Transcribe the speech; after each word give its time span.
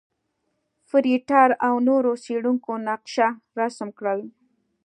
فرېټر 0.89 1.49
او 1.67 1.75
نورو 1.89 2.11
څېړونکو 2.23 2.71
نقشه 2.87 3.27
رسم 3.59 3.89
کړل. 3.99 4.19